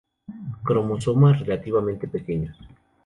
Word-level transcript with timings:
Cromosoma 0.63 1.31
relativamente 1.33 2.07
pequeños. 2.07 2.57